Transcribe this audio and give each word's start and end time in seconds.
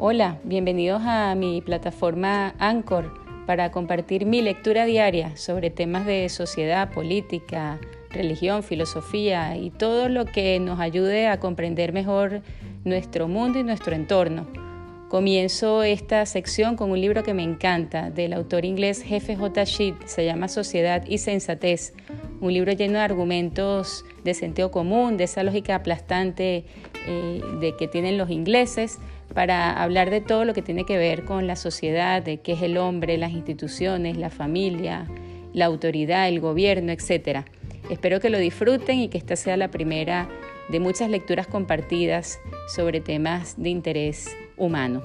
Hola, 0.00 0.38
bienvenidos 0.44 1.02
a 1.04 1.34
mi 1.34 1.60
plataforma 1.60 2.54
Anchor 2.60 3.12
para 3.46 3.72
compartir 3.72 4.26
mi 4.26 4.42
lectura 4.42 4.84
diaria 4.84 5.36
sobre 5.36 5.70
temas 5.70 6.06
de 6.06 6.28
sociedad, 6.28 6.92
política, 6.92 7.80
religión, 8.10 8.62
filosofía 8.62 9.56
y 9.56 9.70
todo 9.70 10.08
lo 10.08 10.24
que 10.24 10.60
nos 10.60 10.78
ayude 10.78 11.26
a 11.26 11.40
comprender 11.40 11.92
mejor 11.92 12.42
nuestro 12.84 13.26
mundo 13.26 13.58
y 13.58 13.64
nuestro 13.64 13.96
entorno. 13.96 14.46
Comienzo 15.08 15.82
esta 15.82 16.26
sección 16.26 16.76
con 16.76 16.92
un 16.92 17.00
libro 17.00 17.24
que 17.24 17.34
me 17.34 17.42
encanta 17.42 18.10
del 18.10 18.34
autor 18.34 18.64
inglés 18.64 19.02
Jefe 19.02 19.34
J. 19.34 19.64
Sheet, 19.64 20.06
se 20.06 20.24
llama 20.24 20.46
Sociedad 20.46 21.02
y 21.08 21.18
Sensatez, 21.18 21.92
un 22.40 22.52
libro 22.52 22.72
lleno 22.72 22.94
de 22.94 23.04
argumentos 23.04 24.04
de 24.24 24.34
sentido 24.34 24.70
común, 24.70 25.16
de 25.16 25.24
esa 25.24 25.42
lógica 25.42 25.74
aplastante 25.74 26.64
eh, 27.06 27.42
de 27.60 27.76
que 27.76 27.88
tienen 27.88 28.18
los 28.18 28.30
ingleses, 28.30 28.98
para 29.34 29.82
hablar 29.82 30.10
de 30.10 30.20
todo 30.20 30.44
lo 30.44 30.54
que 30.54 30.62
tiene 30.62 30.84
que 30.84 30.96
ver 30.96 31.24
con 31.24 31.46
la 31.46 31.56
sociedad, 31.56 32.22
de 32.22 32.38
qué 32.38 32.52
es 32.52 32.62
el 32.62 32.78
hombre, 32.78 33.18
las 33.18 33.32
instituciones, 33.32 34.16
la 34.16 34.30
familia, 34.30 35.06
la 35.52 35.66
autoridad, 35.66 36.28
el 36.28 36.40
gobierno, 36.40 36.92
etc. 36.92 37.44
Espero 37.90 38.20
que 38.20 38.30
lo 38.30 38.38
disfruten 38.38 38.98
y 38.98 39.08
que 39.08 39.18
esta 39.18 39.36
sea 39.36 39.56
la 39.56 39.70
primera 39.70 40.28
de 40.70 40.80
muchas 40.80 41.10
lecturas 41.10 41.46
compartidas 41.46 42.38
sobre 42.74 43.00
temas 43.00 43.60
de 43.60 43.70
interés 43.70 44.28
humano. 44.56 45.02